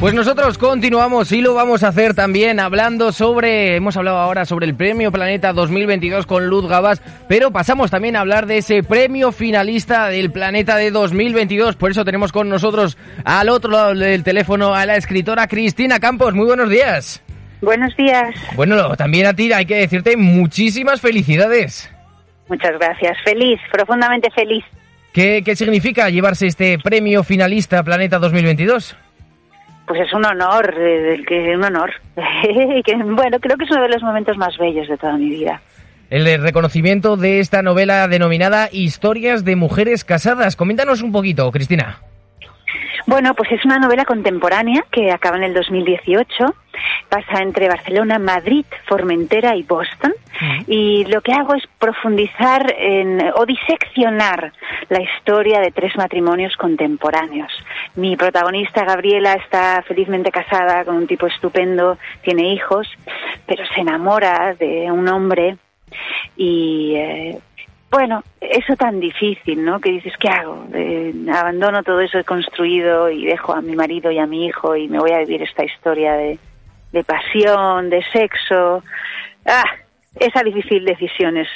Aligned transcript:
Pues 0.00 0.14
nosotros 0.14 0.56
continuamos 0.56 1.30
y 1.30 1.42
lo 1.42 1.52
vamos 1.52 1.82
a 1.82 1.88
hacer 1.88 2.14
también 2.14 2.58
hablando 2.58 3.12
sobre, 3.12 3.76
hemos 3.76 3.98
hablado 3.98 4.16
ahora 4.16 4.46
sobre 4.46 4.64
el 4.64 4.74
Premio 4.74 5.12
Planeta 5.12 5.52
2022 5.52 6.24
con 6.24 6.46
Luz 6.46 6.66
Gabas, 6.66 7.02
pero 7.28 7.50
pasamos 7.50 7.90
también 7.90 8.16
a 8.16 8.20
hablar 8.20 8.46
de 8.46 8.56
ese 8.56 8.82
premio 8.82 9.30
finalista 9.30 10.08
del 10.08 10.32
Planeta 10.32 10.76
de 10.76 10.90
2022. 10.90 11.76
Por 11.76 11.90
eso 11.90 12.02
tenemos 12.06 12.32
con 12.32 12.48
nosotros 12.48 12.96
al 13.26 13.50
otro 13.50 13.72
lado 13.72 13.94
del 13.94 14.24
teléfono 14.24 14.74
a 14.74 14.86
la 14.86 14.96
escritora 14.96 15.46
Cristina 15.48 16.00
Campos. 16.00 16.32
Muy 16.32 16.46
buenos 16.46 16.70
días. 16.70 17.22
Buenos 17.60 17.94
días. 17.94 18.34
Bueno, 18.56 18.96
también 18.96 19.26
a 19.26 19.34
ti 19.34 19.52
hay 19.52 19.66
que 19.66 19.76
decirte 19.76 20.16
muchísimas 20.16 21.02
felicidades. 21.02 21.92
Muchas 22.48 22.72
gracias. 22.78 23.18
Feliz, 23.22 23.60
profundamente 23.70 24.30
feliz. 24.30 24.64
¿Qué, 25.12 25.42
qué 25.44 25.54
significa 25.54 26.08
llevarse 26.08 26.46
este 26.46 26.78
premio 26.78 27.22
finalista 27.22 27.82
Planeta 27.82 28.18
2022? 28.18 28.96
Pues 29.90 30.02
es 30.02 30.12
un 30.12 30.24
honor, 30.24 30.72
eh, 30.78 31.56
un 31.56 31.64
honor. 31.64 31.90
que, 32.14 32.94
bueno, 32.94 33.40
creo 33.40 33.56
que 33.56 33.64
es 33.64 33.70
uno 33.72 33.82
de 33.82 33.88
los 33.88 34.02
momentos 34.04 34.36
más 34.36 34.56
bellos 34.56 34.86
de 34.86 34.96
toda 34.96 35.16
mi 35.16 35.28
vida. 35.28 35.60
El 36.10 36.40
reconocimiento 36.40 37.16
de 37.16 37.40
esta 37.40 37.60
novela 37.62 38.06
denominada 38.06 38.68
Historias 38.70 39.44
de 39.44 39.56
mujeres 39.56 40.04
casadas. 40.04 40.54
Coméntanos 40.54 41.02
un 41.02 41.10
poquito, 41.10 41.50
Cristina. 41.50 41.98
Bueno, 43.10 43.34
pues 43.34 43.50
es 43.50 43.64
una 43.64 43.80
novela 43.80 44.04
contemporánea 44.04 44.84
que 44.88 45.10
acaba 45.10 45.36
en 45.36 45.42
el 45.42 45.52
2018. 45.52 46.54
Pasa 47.08 47.42
entre 47.42 47.66
Barcelona, 47.66 48.20
Madrid, 48.20 48.64
Formentera 48.86 49.56
y 49.56 49.64
Boston. 49.64 50.14
Y 50.68 51.04
lo 51.06 51.20
que 51.20 51.32
hago 51.32 51.54
es 51.54 51.64
profundizar 51.80 52.72
en, 52.78 53.20
o 53.34 53.44
diseccionar 53.46 54.52
la 54.90 55.02
historia 55.02 55.58
de 55.58 55.72
tres 55.72 55.96
matrimonios 55.96 56.56
contemporáneos. 56.56 57.52
Mi 57.96 58.16
protagonista, 58.16 58.84
Gabriela, 58.84 59.32
está 59.32 59.82
felizmente 59.88 60.30
casada 60.30 60.84
con 60.84 60.94
un 60.94 61.08
tipo 61.08 61.26
estupendo, 61.26 61.98
tiene 62.22 62.52
hijos, 62.54 62.86
pero 63.44 63.64
se 63.74 63.80
enamora 63.80 64.54
de 64.54 64.88
un 64.92 65.08
hombre 65.08 65.56
y 66.36 66.94
eh, 66.94 67.38
bueno, 67.90 68.22
eso 68.40 68.76
tan 68.76 69.00
difícil, 69.00 69.64
¿no? 69.64 69.80
Que 69.80 69.90
dices, 69.90 70.12
¿qué 70.18 70.28
hago? 70.28 70.66
Abandono 71.34 71.82
todo 71.82 72.00
eso 72.00 72.22
construido 72.24 73.10
y 73.10 73.26
dejo 73.26 73.54
a 73.54 73.60
mi 73.60 73.74
marido 73.74 74.10
y 74.10 74.18
a 74.18 74.26
mi 74.26 74.46
hijo 74.46 74.76
y 74.76 74.88
me 74.88 74.98
voy 74.98 75.12
a 75.12 75.18
vivir 75.18 75.42
esta 75.42 75.64
historia 75.64 76.12
de, 76.12 76.38
de 76.92 77.04
pasión, 77.04 77.90
de 77.90 78.02
sexo. 78.12 78.82
Ah, 79.44 79.64
esa 80.18 80.42
difícil 80.42 80.84
decisión 80.84 81.36
es 81.36 81.48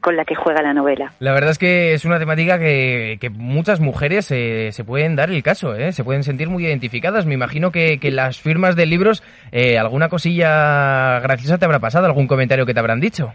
con 0.00 0.16
la 0.16 0.24
que 0.24 0.34
juega 0.34 0.62
la 0.62 0.74
novela. 0.74 1.12
La 1.18 1.32
verdad 1.32 1.50
es 1.50 1.58
que 1.58 1.94
es 1.94 2.04
una 2.04 2.18
temática 2.18 2.58
que, 2.58 3.18
que 3.20 3.30
muchas 3.30 3.80
mujeres 3.80 4.30
eh, 4.30 4.70
se 4.72 4.84
pueden 4.84 5.16
dar 5.16 5.30
el 5.30 5.42
caso, 5.42 5.74
¿eh? 5.74 5.92
se 5.92 6.04
pueden 6.04 6.22
sentir 6.22 6.48
muy 6.48 6.64
identificadas. 6.64 7.26
Me 7.26 7.34
imagino 7.34 7.70
que, 7.70 7.98
que 7.98 8.10
las 8.10 8.40
firmas 8.40 8.76
de 8.76 8.86
libros, 8.86 9.22
eh, 9.52 9.78
alguna 9.78 10.08
cosilla 10.08 11.18
graciosa 11.20 11.58
te 11.58 11.64
habrá 11.64 11.78
pasado, 11.78 12.06
algún 12.06 12.26
comentario 12.26 12.66
que 12.66 12.74
te 12.74 12.80
habrán 12.80 13.00
dicho. 13.00 13.34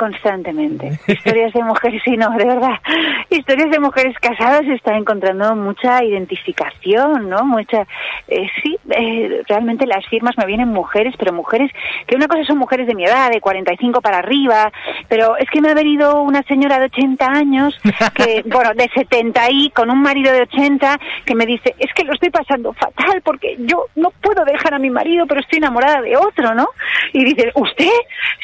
Constantemente. 0.00 0.98
Historias 1.06 1.52
de 1.52 1.62
mujeres, 1.62 2.00
sí, 2.02 2.16
no, 2.16 2.30
de 2.30 2.46
verdad. 2.46 2.80
Historias 3.28 3.70
de 3.70 3.78
mujeres 3.78 4.16
casadas 4.18 4.62
está 4.66 4.96
encontrando 4.96 5.54
mucha 5.54 6.02
identificación, 6.02 7.28
¿no? 7.28 7.44
Mucha. 7.44 7.86
Eh, 8.26 8.46
sí, 8.62 8.78
eh, 8.88 9.42
realmente 9.46 9.86
las 9.86 10.06
firmas 10.06 10.38
me 10.38 10.46
vienen 10.46 10.68
mujeres, 10.68 11.14
pero 11.18 11.34
mujeres 11.34 11.70
que 12.06 12.16
una 12.16 12.28
cosa 12.28 12.44
son 12.44 12.56
mujeres 12.56 12.86
de 12.86 12.94
mi 12.94 13.04
edad, 13.04 13.30
de 13.30 13.42
45 13.42 14.00
para 14.00 14.20
arriba, 14.20 14.72
pero 15.06 15.36
es 15.36 15.50
que 15.50 15.60
me 15.60 15.68
ha 15.68 15.74
venido 15.74 16.22
una 16.22 16.42
señora 16.44 16.78
de 16.78 16.86
80 16.86 17.26
años, 17.26 17.78
que, 18.14 18.42
bueno, 18.46 18.70
de 18.74 18.88
70 18.94 19.50
y 19.50 19.68
con 19.68 19.90
un 19.90 20.00
marido 20.00 20.32
de 20.32 20.44
80, 20.44 20.98
que 21.26 21.34
me 21.34 21.44
dice, 21.44 21.74
es 21.78 21.92
que 21.92 22.04
lo 22.04 22.14
estoy 22.14 22.30
pasando 22.30 22.72
fatal 22.72 23.20
porque 23.22 23.58
yo 23.58 23.84
no 23.96 24.12
puedo 24.22 24.46
dejar 24.46 24.72
a 24.72 24.78
mi 24.78 24.88
marido, 24.88 25.26
pero 25.26 25.42
estoy 25.42 25.58
enamorada 25.58 26.00
de 26.00 26.16
otro, 26.16 26.54
¿no? 26.54 26.68
Y 27.12 27.22
dice, 27.22 27.52
¿usted, 27.54 27.92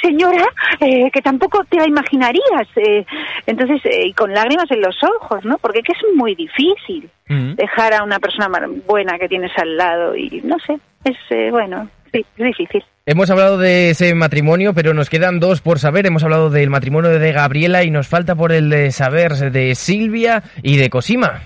señora, 0.03 0.45
eh, 0.81 1.11
que 1.11 1.23
tampoco 1.23 1.46
te 1.69 1.77
la 1.77 1.87
imaginarías? 1.87 2.69
Eh, 2.77 3.05
entonces, 3.47 3.81
eh, 3.85 4.09
y 4.09 4.13
con 4.13 4.33
lágrimas 4.33 4.71
en 4.71 4.81
los 4.81 4.97
ojos, 5.03 5.45
¿no? 5.45 5.59
Porque 5.59 5.83
que 5.83 5.93
es 5.93 6.15
muy 6.15 6.35
difícil 6.35 7.11
Mm. 7.29 7.55
dejar 7.57 7.93
a 7.95 8.05
una 8.05 8.21
persona 8.21 8.49
buena 8.87 9.19
que 9.19 9.29
tienes 9.29 9.51
al 9.59 9.77
lado 9.77 10.17
y 10.17 10.41
no 10.45 10.57
sé, 10.61 10.79
es 11.05 11.17
eh, 11.31 11.51
bueno, 11.51 11.89
sí, 12.13 12.25
es 12.37 12.45
difícil. 12.45 12.85
Hemos 13.05 13.31
hablado 13.31 13.59
de 13.59 13.91
ese 13.91 14.15
matrimonio, 14.15 14.75
pero 14.75 14.95
nos 14.95 15.11
quedan 15.11 15.39
dos 15.41 15.61
por 15.61 15.79
saber. 15.79 16.07
Hemos 16.07 16.25
hablado 16.25 16.51
del 16.51 16.71
matrimonio 16.71 17.11
de 17.19 17.33
Gabriela 17.33 17.85
y 17.85 17.91
nos 17.91 18.09
falta 18.09 18.35
por 18.35 18.53
el 18.53 18.69
de 18.69 18.91
saber 18.91 19.33
de 19.33 19.75
Silvia 19.77 20.43
y 20.63 20.77
de 20.77 20.91
Cosima. 20.91 21.41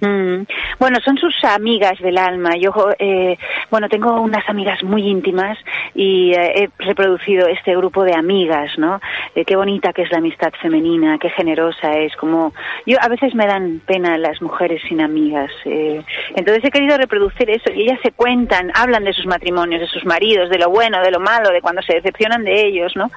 Mm. 0.00 0.42
Bueno, 0.78 0.98
son 1.04 1.16
sus 1.16 1.34
amigas 1.44 1.98
del 2.00 2.18
alma. 2.18 2.50
Yo, 2.60 2.70
eh, 2.98 3.38
bueno, 3.70 3.88
tengo 3.88 4.20
unas 4.20 4.46
amigas 4.48 4.82
muy 4.82 5.08
íntimas 5.08 5.56
y 5.94 6.32
eh, 6.32 6.64
he 6.78 6.84
reproducido 6.84 7.46
este 7.48 7.74
grupo 7.76 8.04
de 8.04 8.14
amigas, 8.14 8.70
¿no? 8.76 9.00
Qué 9.44 9.54
bonita 9.56 9.92
que 9.92 10.02
es 10.02 10.10
la 10.10 10.18
amistad 10.18 10.52
femenina, 10.62 11.18
qué 11.18 11.28
generosa 11.30 11.92
es. 11.98 12.16
Como 12.16 12.54
yo 12.86 12.96
a 13.00 13.08
veces 13.08 13.34
me 13.34 13.46
dan 13.46 13.82
pena 13.84 14.16
las 14.16 14.40
mujeres 14.40 14.80
sin 14.88 15.00
amigas. 15.00 15.50
eh. 15.66 16.02
Entonces 16.34 16.64
he 16.64 16.70
querido 16.70 16.96
reproducir 16.96 17.50
eso 17.50 17.70
y 17.74 17.82
ellas 17.82 17.98
se 18.02 18.12
cuentan, 18.12 18.70
hablan 18.74 19.04
de 19.04 19.12
sus 19.12 19.26
matrimonios, 19.26 19.80
de 19.80 19.88
sus 19.88 20.06
maridos, 20.06 20.48
de 20.48 20.58
lo 20.58 20.70
bueno, 20.70 21.02
de 21.02 21.10
lo 21.10 21.20
malo, 21.20 21.50
de 21.50 21.60
cuando 21.60 21.82
se 21.82 21.94
decepcionan 21.94 22.44
de 22.44 22.66
ellos, 22.66 22.92
¿no? 22.96 23.10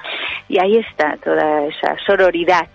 Y 0.48 0.58
ahí 0.58 0.76
está 0.76 1.16
toda 1.24 1.66
esa 1.66 1.96
sororidad. 2.06 2.68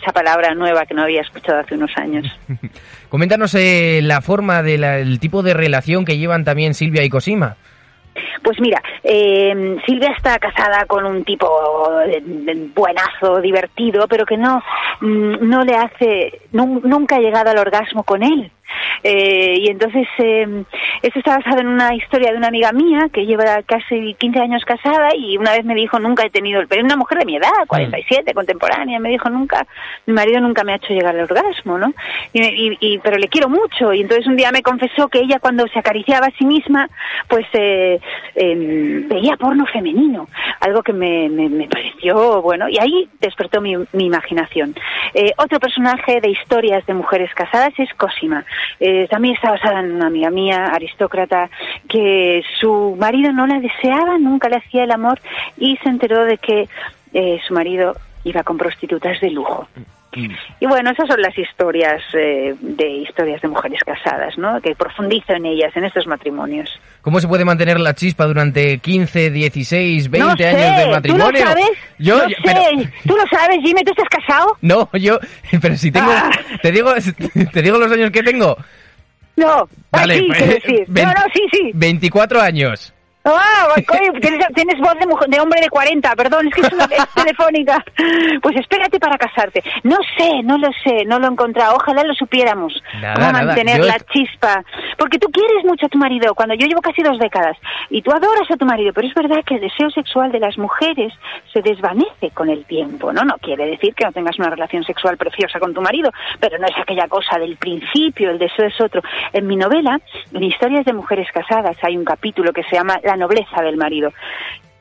Esa 0.00 0.12
palabra 0.12 0.54
nueva 0.54 0.84
que 0.84 0.92
no 0.92 1.02
había 1.02 1.22
escuchado 1.22 1.58
hace 1.60 1.74
unos 1.74 1.90
años. 1.96 2.26
Coméntanos 3.08 3.54
eh, 3.54 4.00
la 4.02 4.20
forma 4.20 4.62
del 4.62 5.18
tipo 5.20 5.42
de 5.42 5.54
relación 5.54 6.04
que 6.04 6.18
llevan 6.18 6.44
también 6.44 6.74
Silvia 6.74 7.02
y 7.02 7.08
Cosima. 7.08 7.56
Pues 8.42 8.60
mira, 8.60 8.80
eh, 9.02 9.76
Silvia 9.86 10.10
está 10.16 10.38
casada 10.38 10.84
con 10.86 11.04
un 11.04 11.24
tipo 11.24 11.48
eh, 12.06 12.22
eh, 12.24 12.68
buenazo, 12.74 13.40
divertido, 13.40 14.06
pero 14.08 14.24
que 14.26 14.36
no, 14.36 14.62
mm, 15.00 15.36
no 15.48 15.62
le 15.64 15.74
hace, 15.74 16.40
nun- 16.52 16.82
nunca 16.84 17.16
ha 17.16 17.20
llegado 17.20 17.50
al 17.50 17.58
orgasmo 17.58 18.02
con 18.04 18.22
él. 18.22 18.50
Eh, 19.02 19.54
y 19.60 19.68
entonces, 19.70 20.06
eh, 20.18 20.64
esto 21.02 21.18
está 21.18 21.36
basado 21.38 21.60
en 21.60 21.68
una 21.68 21.94
historia 21.94 22.30
de 22.32 22.38
una 22.38 22.48
amiga 22.48 22.72
mía 22.72 23.08
que 23.12 23.26
lleva 23.26 23.62
casi 23.64 24.14
15 24.14 24.38
años 24.40 24.64
casada 24.64 25.10
y 25.16 25.36
una 25.36 25.52
vez 25.52 25.64
me 25.64 25.74
dijo, 25.74 25.98
nunca 25.98 26.24
he 26.24 26.30
tenido 26.30 26.60
el... 26.60 26.68
Pero 26.68 26.84
una 26.84 26.96
mujer 26.96 27.18
de 27.18 27.24
mi 27.26 27.36
edad, 27.36 27.50
47, 27.66 28.34
contemporánea, 28.34 28.98
me 28.98 29.10
dijo, 29.10 29.28
nunca, 29.30 29.66
mi 30.06 30.14
marido 30.14 30.40
nunca 30.40 30.64
me 30.64 30.72
ha 30.72 30.76
hecho 30.76 30.92
llegar 30.94 31.14
al 31.14 31.22
orgasmo, 31.24 31.78
¿no? 31.78 31.92
Y, 32.32 32.42
y- 32.42 32.78
y- 32.80 32.98
pero 32.98 33.16
le 33.18 33.28
quiero 33.28 33.48
mucho. 33.48 33.92
Y 33.92 34.00
entonces 34.00 34.26
un 34.26 34.36
día 34.36 34.50
me 34.52 34.62
confesó 34.62 35.08
que 35.08 35.18
ella 35.20 35.38
cuando 35.38 35.66
se 35.68 35.78
acariciaba 35.78 36.26
a 36.26 36.30
sí 36.32 36.44
misma, 36.44 36.88
pues 37.28 37.46
eh, 37.52 38.00
eh, 38.34 39.02
veía 39.08 39.36
porno 39.36 39.66
femenino, 39.66 40.28
algo 40.60 40.82
que 40.82 40.92
me, 40.92 41.28
me, 41.28 41.48
me 41.48 41.68
pareció 41.68 42.42
bueno. 42.42 42.68
Y 42.68 42.78
ahí 42.78 43.08
despertó 43.20 43.60
mi, 43.60 43.76
mi 43.92 44.06
imaginación. 44.06 44.74
Eh, 45.14 45.32
otro 45.38 45.58
personaje 45.60 46.20
de 46.20 46.30
historias 46.30 46.84
de 46.86 46.94
mujeres 46.94 47.32
casadas 47.34 47.72
es 47.78 47.92
Cosima. 47.94 48.44
Eh, 48.88 49.08
también 49.10 49.34
está 49.34 49.50
basada 49.50 49.80
en 49.80 49.96
una 49.96 50.06
amiga 50.06 50.30
mía, 50.30 50.66
aristócrata, 50.66 51.50
que 51.88 52.44
su 52.60 52.94
marido 52.96 53.32
no 53.32 53.44
la 53.44 53.58
deseaba, 53.58 54.16
nunca 54.16 54.48
le 54.48 54.58
hacía 54.58 54.84
el 54.84 54.92
amor 54.92 55.18
y 55.56 55.76
se 55.78 55.88
enteró 55.88 56.24
de 56.24 56.38
que 56.38 56.68
eh, 57.12 57.40
su 57.48 57.52
marido 57.52 57.96
iba 58.22 58.44
con 58.44 58.56
prostitutas 58.56 59.20
de 59.20 59.30
lujo. 59.30 59.66
Y 60.60 60.66
bueno, 60.66 60.90
esas 60.90 61.06
son 61.08 61.20
las 61.20 61.36
historias 61.36 62.02
eh, 62.14 62.54
de 62.60 62.88
historias 62.88 63.40
de 63.42 63.48
mujeres 63.48 63.80
casadas, 63.84 64.36
¿no? 64.38 64.60
Que 64.60 64.74
profundizo 64.74 65.32
en 65.34 65.46
ellas, 65.46 65.76
en 65.76 65.84
estos 65.84 66.06
matrimonios. 66.06 66.68
¿Cómo 67.02 67.20
se 67.20 67.28
puede 67.28 67.44
mantener 67.44 67.78
la 67.78 67.94
chispa 67.94 68.24
durante 68.24 68.78
15, 68.78 69.30
16, 69.30 70.10
20 70.10 70.18
no 70.18 70.32
años 70.32 70.60
sé, 70.60 70.80
de 70.86 70.90
matrimonio? 70.90 71.26
¿Tú 71.26 71.32
lo 71.32 71.46
sabes? 71.46 71.70
Yo, 71.98 72.16
no 72.16 72.28
yo- 72.28 72.36
sé. 72.36 72.42
pero- 72.44 72.90
¿Tú 73.06 73.16
lo 73.16 73.38
sabes, 73.38 73.58
Jimmy? 73.62 73.82
¿Tú 73.84 73.90
estás 73.92 74.08
casado? 74.08 74.56
no, 74.62 74.88
yo, 74.94 75.18
pero 75.60 75.76
si 75.76 75.90
tengo, 75.92 76.10
Ah. 76.10 76.30
te 76.62 76.72
digo, 76.72 76.92
te 77.52 77.62
digo 77.62 77.78
los 77.78 77.92
años 77.92 78.10
que 78.10 78.22
tengo. 78.22 78.56
No. 79.36 79.68
Vale, 79.92 80.14
Ay, 80.14 80.20
sí, 80.20 80.26
pues, 80.28 80.48
decir. 80.48 80.84
vein- 80.88 81.08
No, 81.08 81.12
no, 81.12 81.20
sí, 81.34 81.42
sí. 81.52 81.70
24 81.74 82.40
años. 82.40 82.94
Ah, 83.26 83.74
¿tienes, 84.20 84.46
tienes 84.54 84.78
voz 84.78 84.94
de, 84.94 85.06
de, 85.28 85.40
hombre 85.40 85.60
de 85.60 85.68
40, 85.68 86.14
perdón, 86.14 86.46
es 86.46 86.54
que 86.54 86.60
es, 86.60 86.72
una, 86.72 86.86
telefónica. 87.14 87.84
Pues 88.40 88.56
espérate 88.56 89.00
para 89.00 89.18
casarte. 89.18 89.62
No 89.82 89.96
sé, 90.16 90.42
no 90.44 90.58
lo 90.58 90.68
sé, 90.84 91.04
no 91.04 91.18
lo 91.18 91.26
he 91.26 91.30
encontrado. 91.30 91.76
Ojalá 91.76 92.04
lo 92.04 92.14
supiéramos. 92.14 92.72
cómo 93.14 93.32
mantener 93.32 93.84
la 93.84 93.98
chispa. 94.12 94.62
Porque 94.96 95.18
tú 95.18 95.28
quieres 95.28 95.64
mucho 95.64 95.86
a 95.86 95.88
tu 95.88 95.98
marido, 95.98 96.34
cuando 96.34 96.54
yo 96.54 96.66
llevo 96.66 96.80
casi 96.80 97.02
dos 97.02 97.18
décadas, 97.18 97.56
y 97.90 98.02
tú 98.02 98.12
adoras 98.12 98.50
a 98.50 98.56
tu 98.56 98.64
marido, 98.64 98.92
pero 98.92 99.08
es 99.08 99.14
verdad 99.14 99.42
que 99.44 99.56
el 99.56 99.60
deseo 99.60 99.90
sexual 99.90 100.30
de 100.30 100.40
las 100.40 100.56
mujeres 100.58 101.12
se 101.52 101.62
desvanece 101.62 102.30
con 102.32 102.48
el 102.48 102.64
tiempo, 102.64 103.12
¿no? 103.12 103.22
No 103.22 103.34
quiere 103.38 103.66
decir 103.66 103.94
que 103.94 104.04
no 104.04 104.12
tengas 104.12 104.38
una 104.38 104.50
relación 104.50 104.84
sexual 104.84 105.16
preciosa 105.16 105.58
con 105.58 105.74
tu 105.74 105.80
marido, 105.80 106.10
pero 106.40 106.58
no 106.58 106.66
es 106.66 106.78
aquella 106.78 107.08
cosa 107.08 107.38
del 107.38 107.56
principio, 107.56 108.30
el 108.30 108.38
deseo 108.38 108.66
es 108.66 108.80
otro. 108.80 109.02
En 109.32 109.46
mi 109.46 109.56
novela, 109.56 110.00
en 110.32 110.42
Historias 110.42 110.84
de 110.84 110.92
Mujeres 110.92 111.28
Casadas, 111.32 111.76
hay 111.82 111.96
un 111.96 112.04
capítulo 112.04 112.52
que 112.52 112.62
se 112.64 112.76
llama 112.76 112.98
La 113.02 113.15
nobleza 113.16 113.62
del 113.62 113.76
marido 113.76 114.12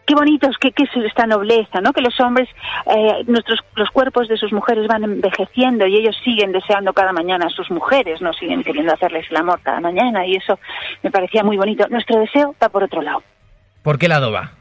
qué 0.05 0.13
bonitos, 0.13 0.55
qué, 0.59 0.71
qué 0.71 0.83
es 0.83 0.89
esta 1.05 1.25
nobleza, 1.25 1.81
¿no? 1.81 1.91
Que 1.91 2.01
los 2.01 2.19
hombres, 2.19 2.47
eh, 2.85 3.23
nuestros, 3.27 3.59
los 3.75 3.89
cuerpos 3.89 4.27
de 4.27 4.37
sus 4.37 4.53
mujeres 4.53 4.87
van 4.87 5.03
envejeciendo 5.03 5.87
y 5.87 5.97
ellos 5.97 6.15
siguen 6.23 6.51
deseando 6.51 6.93
cada 6.93 7.11
mañana 7.11 7.47
a 7.47 7.49
sus 7.49 7.69
mujeres, 7.71 8.21
no 8.21 8.31
siguen 8.33 8.63
queriendo 8.63 8.93
hacerles 8.93 9.25
el 9.29 9.37
amor 9.37 9.59
cada 9.63 9.79
mañana 9.79 10.25
y 10.25 10.35
eso 10.35 10.59
me 11.03 11.11
parecía 11.11 11.43
muy 11.43 11.57
bonito. 11.57 11.87
Nuestro 11.89 12.19
deseo 12.19 12.55
va 12.61 12.69
por 12.69 12.83
otro 12.83 13.01
lado. 13.01 13.23
¿Por 13.81 13.97
qué 13.97 14.07
lado 14.07 14.31
va? 14.31 14.51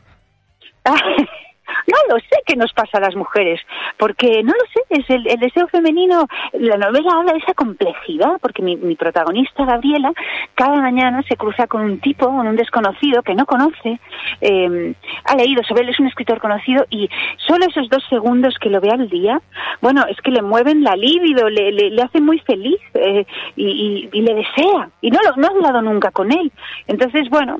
No 1.86 2.14
lo 2.14 2.20
sé 2.20 2.42
qué 2.46 2.56
nos 2.56 2.72
pasa 2.72 2.98
a 2.98 3.00
las 3.00 3.14
mujeres, 3.14 3.60
porque 3.98 4.42
no 4.42 4.52
lo 4.52 4.64
sé, 4.72 4.80
es 4.90 5.10
el, 5.10 5.24
deseo 5.40 5.68
femenino, 5.68 6.26
la 6.52 6.76
novela 6.76 7.12
habla 7.14 7.32
de 7.32 7.38
esa 7.38 7.54
complejidad, 7.54 8.38
porque 8.40 8.62
mi, 8.62 8.76
protagonista, 8.96 9.64
Gabriela, 9.64 10.12
cada 10.54 10.80
mañana 10.80 11.22
se 11.28 11.36
cruza 11.36 11.66
con 11.66 11.82
un 11.82 12.00
tipo, 12.00 12.26
con 12.26 12.46
un 12.46 12.56
desconocido 12.56 13.22
que 13.22 13.34
no 13.34 13.44
conoce, 13.44 14.00
eh, 14.40 14.94
ha 15.24 15.36
leído 15.36 15.62
sobre 15.64 15.82
él, 15.82 15.90
es 15.90 16.00
un 16.00 16.06
escritor 16.06 16.40
conocido, 16.40 16.86
y 16.90 17.08
solo 17.46 17.66
esos 17.66 17.88
dos 17.88 18.02
segundos 18.08 18.56
que 18.60 18.70
lo 18.70 18.80
ve 18.80 18.90
al 18.90 19.08
día, 19.08 19.40
bueno, 19.80 20.04
es 20.08 20.16
que 20.22 20.30
le 20.30 20.42
mueven 20.42 20.82
la 20.82 20.96
libido, 20.96 21.48
le, 21.48 21.72
le, 21.72 22.02
hace 22.02 22.20
muy 22.20 22.38
feliz 22.40 22.80
eh, 22.94 23.26
y, 23.56 24.08
le 24.12 24.34
desea, 24.34 24.88
y 25.00 25.10
no, 25.10 25.20
lo, 25.22 25.36
no 25.36 25.48
ha 25.48 25.50
hablado 25.50 25.82
nunca 25.82 26.10
con 26.10 26.32
él. 26.32 26.50
Entonces, 26.86 27.28
bueno, 27.30 27.58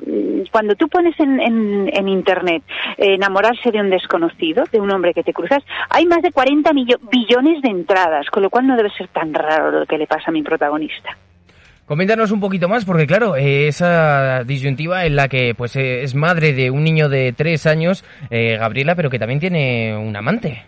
cuando 0.51 0.75
tú 0.75 0.87
pones 0.87 1.19
en, 1.19 1.39
en, 1.39 2.07
Internet 2.07 2.63
eh, 2.97 3.15
enamorarse 3.15 3.71
de 3.71 3.79
un 3.79 3.89
desconocido, 3.89 4.14
conocido, 4.15 4.63
de 4.71 4.79
un 4.79 4.89
hombre 4.91 5.13
que 5.13 5.23
te 5.23 5.33
cruzas, 5.33 5.61
hay 5.89 6.05
más 6.05 6.21
de 6.21 6.31
40 6.31 6.71
billones 7.11 7.61
de 7.61 7.69
entradas, 7.69 8.29
con 8.29 8.43
lo 8.43 8.49
cual 8.49 8.65
no 8.65 8.77
debe 8.77 8.89
ser 8.91 9.09
tan 9.09 9.33
raro 9.33 9.71
lo 9.71 9.85
que 9.85 9.97
le 9.97 10.07
pasa 10.07 10.25
a 10.27 10.31
mi 10.31 10.41
protagonista. 10.41 11.17
Coméntanos 11.85 12.31
un 12.31 12.39
poquito 12.39 12.69
más, 12.69 12.85
porque 12.85 13.05
claro, 13.05 13.35
esa 13.35 14.43
disyuntiva 14.45 15.05
en 15.05 15.17
la 15.17 15.27
que 15.27 15.53
pues 15.53 15.75
eh, 15.75 16.03
es 16.03 16.15
madre 16.15 16.53
de 16.53 16.71
un 16.71 16.85
niño 16.85 17.09
de 17.09 17.33
tres 17.33 17.67
años, 17.67 18.05
eh, 18.29 18.55
Gabriela, 18.57 18.95
pero 18.95 19.09
que 19.09 19.19
también 19.19 19.41
tiene 19.41 19.97
un 19.97 20.15
amante. 20.15 20.63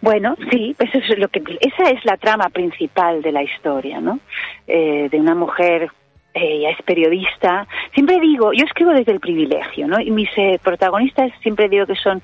Bueno, 0.00 0.34
sí, 0.50 0.74
eso 0.78 0.98
es 0.98 1.18
lo 1.18 1.28
que 1.28 1.42
esa 1.60 1.90
es 1.90 2.04
la 2.04 2.16
trama 2.16 2.48
principal 2.48 3.20
de 3.20 3.30
la 3.30 3.42
historia, 3.42 4.00
¿no? 4.00 4.18
Eh, 4.66 5.08
de 5.10 5.20
una 5.20 5.34
mujer 5.34 5.90
ella 6.34 6.70
es 6.70 6.82
periodista. 6.82 7.66
Siempre 7.94 8.20
digo, 8.20 8.52
yo 8.52 8.64
escribo 8.64 8.92
desde 8.92 9.12
el 9.12 9.20
privilegio, 9.20 9.86
¿no? 9.86 10.00
Y 10.00 10.10
mis 10.10 10.30
eh, 10.36 10.58
protagonistas 10.62 11.32
siempre 11.42 11.68
digo 11.68 11.86
que 11.86 11.96
son 11.96 12.22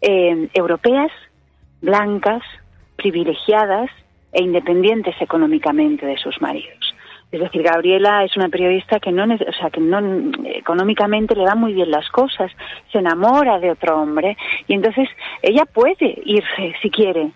eh, 0.00 0.48
europeas, 0.54 1.10
blancas, 1.80 2.42
privilegiadas 2.96 3.90
e 4.32 4.42
independientes 4.42 5.14
económicamente 5.20 6.04
de 6.06 6.18
sus 6.18 6.40
maridos. 6.40 6.94
Es 7.30 7.40
decir, 7.40 7.62
Gabriela 7.62 8.24
es 8.24 8.34
una 8.36 8.48
periodista 8.48 9.00
que 9.00 9.12
no, 9.12 9.24
o 9.24 9.52
sea, 9.52 9.70
que 9.70 9.80
no 9.80 9.98
económicamente 10.44 11.34
le 11.34 11.44
da 11.44 11.54
muy 11.54 11.74
bien 11.74 11.90
las 11.90 12.08
cosas, 12.08 12.50
se 12.90 12.98
enamora 12.98 13.58
de 13.58 13.70
otro 13.70 14.00
hombre 14.00 14.36
y 14.66 14.74
entonces 14.74 15.08
ella 15.42 15.66
puede 15.66 16.20
irse 16.24 16.74
si 16.80 16.90
quiere, 16.90 17.30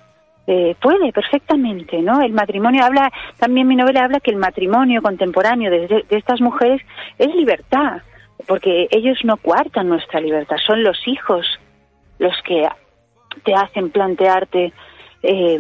eh, 0.47 0.75
puede 0.81 1.13
perfectamente, 1.13 2.03
¿no? 2.03 2.21
El 2.21 2.33
matrimonio 2.33 2.85
habla, 2.85 3.13
también 3.39 3.69
mi 3.69 3.77
novela 3.77 4.05
habla 4.05 4.21
que 4.21 4.33
el 4.33 4.39
matrimonio 4.39 5.01
contemporáneo 5.01 5.71
de, 5.71 6.05
estas 6.11 6.41
mujeres 6.41 6.83
es 7.19 7.33
libertad, 7.35 8.03
porque 8.49 8.89
ellos 8.91 9.19
no 9.25 9.37
cuartan 9.37 9.89
nuestra 9.89 10.21
libertad, 10.21 10.57
son 10.67 10.83
los 10.83 10.99
hijos 11.07 11.47
los 12.19 12.35
que 12.45 12.69
te 13.45 13.55
hacen 13.55 13.91
plantearte, 13.91 14.73
eh, 15.23 15.57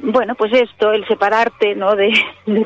bueno, 0.00 0.34
pues 0.34 0.52
esto, 0.54 0.92
el 0.92 1.06
separarte, 1.06 1.74
¿no? 1.74 1.94
De, 1.94 2.10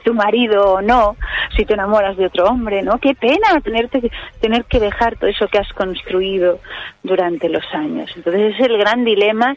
tu 0.05 0.15
marido 0.15 0.75
o 0.75 0.83
no, 0.83 1.17
si 1.57 1.65
te 1.65 1.75
enamoras 1.75 2.17
de 2.17 2.27
otro 2.27 2.45
hombre, 2.45 2.83
¿no? 2.83 2.99
Qué 2.99 3.15
pena 3.15 3.61
tenerte, 3.63 4.09
tener 4.41 4.65
que 4.67 4.79
dejar 4.79 5.17
todo 5.17 5.29
eso 5.29 5.49
que 5.49 5.59
has 5.59 5.73
construido 5.73 6.61
durante 7.03 7.49
los 7.49 7.65
años. 7.73 8.13
Entonces 8.15 8.55
es 8.55 8.61
el 8.61 8.79
gran 8.79 9.05
dilema 9.05 9.57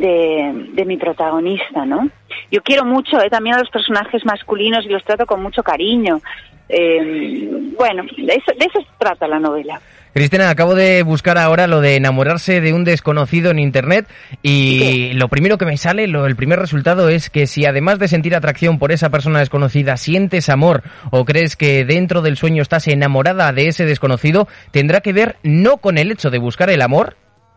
de, 0.00 0.84
mi 0.84 0.96
protagonista, 0.96 1.86
¿no? 1.86 2.08
Yo 2.50 2.62
quiero 2.62 2.84
mucho 2.84 3.20
eh, 3.20 3.30
también 3.30 3.56
a 3.56 3.60
los 3.60 3.70
personajes 3.70 4.24
masculinos 4.24 4.84
y 4.84 4.88
los 4.88 5.04
trato 5.04 5.26
con 5.26 5.42
mucho 5.42 5.62
cariño. 5.62 6.20
Eh, 6.68 7.48
bueno, 7.76 8.02
de 8.16 8.34
eso, 8.34 8.52
de 8.58 8.66
eso 8.66 8.80
se 8.80 8.98
trata 8.98 9.28
la 9.28 9.38
novela. 9.38 9.80
Cristina, 10.14 10.48
acabo 10.48 10.76
de 10.76 11.02
buscar 11.02 11.38
ahora 11.38 11.66
lo 11.66 11.80
de 11.80 11.96
enamorarse 11.96 12.60
de 12.60 12.72
un 12.72 12.84
desconocido 12.84 13.50
en 13.50 13.58
Internet 13.58 14.06
y 14.42 15.12
lo 15.14 15.28
primero 15.28 15.58
que 15.58 15.66
me 15.66 15.76
sale, 15.76 16.06
lo, 16.06 16.26
el 16.26 16.36
primer 16.36 16.60
resultado 16.60 17.08
es 17.08 17.30
que 17.30 17.48
si 17.48 17.66
además 17.66 17.98
de 17.98 18.06
sentir 18.06 18.36
atracción 18.36 18.78
por 18.78 18.92
esa 18.92 19.10
persona 19.10 19.40
desconocida 19.40 19.96
sientes 19.96 20.48
amor 20.48 20.84
o 21.10 21.24
crees 21.24 21.56
que 21.56 21.84
dentro 21.84 22.22
del 22.22 22.36
sueño 22.36 22.62
estás 22.62 22.86
enamorada 22.86 23.52
de 23.52 23.66
ese 23.66 23.86
desconocido, 23.86 24.46
tendrá 24.70 25.00
que 25.00 25.12
ver 25.12 25.36
no 25.42 25.78
con 25.78 25.98
el 25.98 26.12
hecho 26.12 26.30
de 26.30 26.38
buscar 26.38 26.70
el 26.70 26.82
amor, 26.82 27.16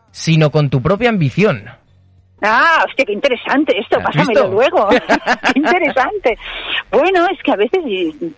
sino 0.10 0.50
con 0.50 0.72
tu 0.72 0.82
propia 0.82 1.10
ambición. 1.10 1.66
Ah, 2.42 2.84
hostia, 2.88 3.04
qué 3.04 3.14
interesante 3.14 3.80
esto, 3.80 4.00
pásamelo 4.00 4.48
luego. 4.50 4.88
qué 5.54 5.60
interesante. 5.60 6.38
Bueno, 6.92 7.26
es 7.32 7.42
que 7.42 7.52
a 7.52 7.56
veces, 7.56 7.82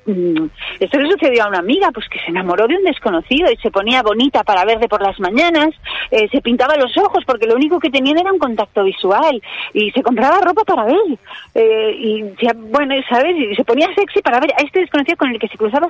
mm, 0.06 0.46
esto 0.80 1.00
le 1.00 1.12
sucedió 1.12 1.44
a 1.44 1.50
una 1.50 1.60
amiga, 1.60 1.90
pues 1.94 2.08
que 2.08 2.20
se 2.20 2.30
enamoró 2.32 2.66
de 2.68 2.78
un 2.78 2.84
desconocido 2.84 3.52
y 3.52 3.58
se 3.58 3.72
ponía 3.72 4.02
bonita 4.02 4.44
para 4.44 4.64
verle 4.64 4.88
por 4.88 5.02
las 5.02 5.20
mañanas, 5.20 5.70
eh, 6.12 6.30
se 6.32 6.42
pintaba 6.42 6.78
los 6.78 6.98
ojos 6.98 7.26
porque 7.26 7.46
lo 7.46 7.56
único 7.56 7.78
que 7.80 7.90
tenía 7.90 8.16
era 8.18 8.32
un 8.32 8.40
contacto 8.40 8.84
visual 8.86 9.42
y 9.74 9.92
se 9.92 10.02
compraba 10.02 10.40
ropa 10.40 10.64
para 10.64 10.86
ver. 10.86 11.20
Eh, 11.56 11.92
y, 11.98 12.24
bueno, 12.56 12.96
¿sabes? 13.10 13.36
Y 13.36 13.54
se 13.54 13.66
ponía 13.66 13.94
sexy 13.96 14.22
para 14.22 14.40
ver 14.40 14.52
a 14.54 14.64
este 14.64 14.80
desconocido 14.80 15.18
con 15.18 15.32
el 15.32 15.40
que 15.40 15.50
se 15.50 15.58
cruzaba 15.58 15.90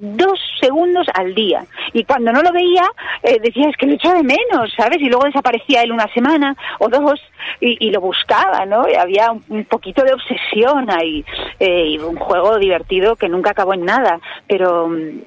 dos 0.00 0.40
segundos 0.60 1.06
al 1.14 1.34
día. 1.34 1.64
Y 1.92 2.04
cuando 2.04 2.32
no 2.32 2.42
lo 2.42 2.52
veía, 2.52 2.84
eh, 3.22 3.38
decía, 3.42 3.68
es 3.68 3.76
que 3.76 3.86
lo 3.86 3.94
echo 3.94 4.12
de 4.12 4.22
menos, 4.22 4.72
¿sabes? 4.76 4.98
Y 5.00 5.08
luego 5.08 5.24
desaparecía 5.24 5.82
él 5.82 5.92
una 5.92 6.12
semana 6.12 6.56
o 6.78 6.88
dos 6.88 7.20
y, 7.60 7.90
lo 7.90 8.00
buscaba, 8.00 8.64
¿no? 8.66 8.88
Y 8.88 8.94
había 8.94 9.30
un, 9.30 9.64
poquito 9.64 10.02
de 10.02 10.14
obsesión 10.14 10.90
ahí 10.90 11.24
eh, 11.58 11.86
y 11.88 11.98
un 11.98 12.16
juego 12.16 12.58
divertido 12.58 13.16
que 13.16 13.28
nunca 13.28 13.50
acabó 13.50 13.74
en 13.74 13.84
nada. 13.84 14.20
Pero 14.48 14.88
mm, 14.88 15.20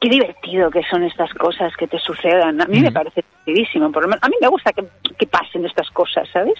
qué 0.00 0.08
divertido 0.08 0.70
que 0.70 0.82
son 0.90 1.02
estas 1.02 1.32
cosas 1.34 1.74
que 1.76 1.86
te 1.86 1.98
sucedan. 1.98 2.60
A 2.60 2.66
mí 2.66 2.80
me 2.80 2.92
parece 2.92 3.24
divertidísimo. 3.44 3.90
Por 3.90 4.02
lo 4.02 4.08
menos, 4.08 4.22
a 4.22 4.28
mí 4.28 4.36
me 4.40 4.48
gusta 4.48 4.72
que, 4.72 4.84
que 5.18 5.26
pasen 5.26 5.64
estas 5.66 5.90
cosas, 5.90 6.28
¿sabes? 6.32 6.54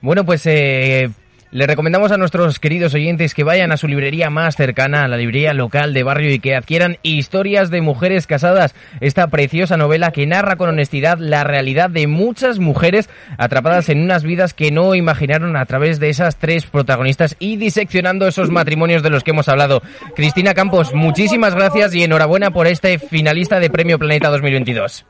Bueno, 0.00 0.24
pues 0.24 0.46
eh, 0.46 1.08
le 1.50 1.66
recomendamos 1.66 2.12
a 2.12 2.16
nuestros 2.16 2.58
queridos 2.58 2.94
oyentes 2.94 3.34
que 3.34 3.44
vayan 3.44 3.72
a 3.72 3.76
su 3.76 3.88
librería 3.88 4.28
más 4.30 4.56
cercana, 4.56 5.04
a 5.04 5.08
la 5.08 5.16
librería 5.16 5.54
local 5.54 5.94
de 5.94 6.02
barrio 6.02 6.32
y 6.32 6.40
que 6.40 6.54
adquieran 6.54 6.98
Historias 7.02 7.70
de 7.70 7.80
Mujeres 7.80 8.26
Casadas, 8.26 8.74
esta 9.00 9.28
preciosa 9.28 9.76
novela 9.76 10.10
que 10.10 10.26
narra 10.26 10.56
con 10.56 10.68
honestidad 10.68 11.18
la 11.18 11.44
realidad 11.44 11.90
de 11.90 12.06
muchas 12.06 12.58
mujeres 12.58 13.08
atrapadas 13.38 13.88
en 13.88 14.02
unas 14.02 14.24
vidas 14.24 14.52
que 14.52 14.70
no 14.70 14.94
imaginaron 14.94 15.56
a 15.56 15.64
través 15.66 16.00
de 16.00 16.10
esas 16.10 16.36
tres 16.36 16.66
protagonistas 16.66 17.36
y 17.38 17.56
diseccionando 17.56 18.28
esos 18.28 18.50
matrimonios 18.50 19.02
de 19.02 19.10
los 19.10 19.24
que 19.24 19.30
hemos 19.30 19.48
hablado. 19.48 19.80
Cristina 20.14 20.54
Campos, 20.54 20.92
muchísimas 20.94 21.54
gracias 21.54 21.94
y 21.94 22.04
enhorabuena 22.04 22.50
por 22.50 22.66
este 22.66 22.98
finalista 22.98 23.58
de 23.60 23.70
Premio 23.70 23.98
Planeta 23.98 24.28
2022. 24.28 25.06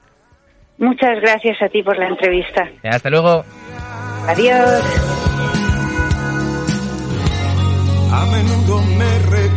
Muchas 0.78 1.20
gracias 1.20 1.60
a 1.60 1.68
ti 1.68 1.82
por 1.82 1.98
la 1.98 2.08
entrevista. 2.08 2.68
Hasta 2.84 3.10
luego. 3.10 3.44
Adiós. 4.28 5.27
A 8.10 8.26
menudo 8.26 8.80
me. 8.82 9.47